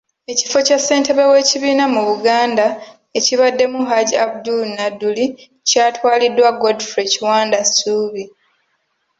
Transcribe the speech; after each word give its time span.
Ekifo 0.31 0.57
kya 0.67 0.77
Ssentebbe 0.79 1.23
w’ekibiina 1.31 1.85
mu 1.93 2.01
Buganda 2.09 2.65
ekibaddemu 3.17 3.79
Hajji 3.89 4.15
Abdul 4.25 4.59
Nadduli, 4.77 5.25
kyatwaliddwa 5.67 6.49
Godfrey 6.61 7.07
Kiwanda 7.11 7.57
Ssuubi. 7.67 8.23